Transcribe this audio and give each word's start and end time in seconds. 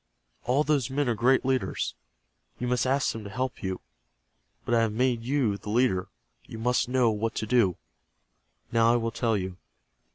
All 0.45 0.63
those 0.63 0.89
men 0.89 1.07
are 1.07 1.13
great 1.13 1.45
leaders. 1.45 1.93
You 2.57 2.65
must 2.67 2.87
ask 2.87 3.11
them 3.13 3.23
to 3.23 3.29
help 3.29 3.61
you. 3.61 3.81
But 4.65 4.73
I 4.73 4.81
have 4.81 4.91
made 4.91 5.21
you 5.23 5.57
the 5.57 5.69
leader. 5.69 6.07
You 6.47 6.57
must 6.57 6.89
know 6.89 7.11
what 7.11 7.35
to 7.35 7.45
do. 7.45 7.77
Now 8.71 8.91
I 8.91 8.95
will 8.95 9.11
tell 9.11 9.37
you. 9.37 9.57